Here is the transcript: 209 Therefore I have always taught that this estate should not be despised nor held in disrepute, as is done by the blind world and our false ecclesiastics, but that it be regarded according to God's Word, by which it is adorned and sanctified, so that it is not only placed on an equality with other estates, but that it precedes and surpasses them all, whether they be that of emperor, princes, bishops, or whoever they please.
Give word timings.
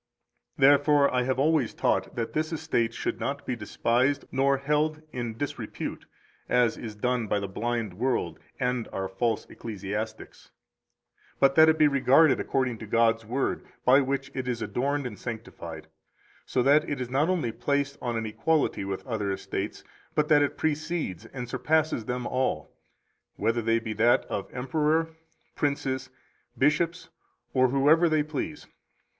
209 0.57 0.71
Therefore 0.79 1.13
I 1.13 1.21
have 1.25 1.37
always 1.37 1.75
taught 1.75 2.15
that 2.15 2.33
this 2.33 2.51
estate 2.51 2.91
should 2.91 3.19
not 3.19 3.45
be 3.45 3.55
despised 3.55 4.25
nor 4.31 4.57
held 4.57 4.99
in 5.11 5.37
disrepute, 5.37 6.07
as 6.49 6.75
is 6.75 6.95
done 6.95 7.27
by 7.27 7.39
the 7.39 7.47
blind 7.47 7.93
world 7.93 8.39
and 8.59 8.87
our 8.91 9.07
false 9.07 9.45
ecclesiastics, 9.47 10.49
but 11.39 11.53
that 11.53 11.69
it 11.69 11.77
be 11.77 11.87
regarded 11.87 12.39
according 12.39 12.79
to 12.79 12.87
God's 12.87 13.27
Word, 13.27 13.63
by 13.85 14.01
which 14.01 14.31
it 14.33 14.47
is 14.47 14.59
adorned 14.63 15.05
and 15.05 15.19
sanctified, 15.19 15.85
so 16.47 16.63
that 16.63 16.89
it 16.89 16.99
is 16.99 17.11
not 17.11 17.29
only 17.29 17.51
placed 17.51 17.99
on 18.01 18.17
an 18.17 18.25
equality 18.25 18.83
with 18.83 19.05
other 19.05 19.31
estates, 19.31 19.83
but 20.15 20.29
that 20.29 20.41
it 20.41 20.57
precedes 20.57 21.27
and 21.27 21.47
surpasses 21.47 22.05
them 22.05 22.25
all, 22.25 22.73
whether 23.35 23.61
they 23.61 23.77
be 23.77 23.93
that 23.93 24.25
of 24.25 24.51
emperor, 24.51 25.09
princes, 25.55 26.09
bishops, 26.57 27.09
or 27.53 27.67
whoever 27.69 28.09
they 28.09 28.23
please. 28.23 28.65